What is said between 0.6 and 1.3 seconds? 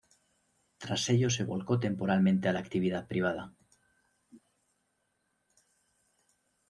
Tras ello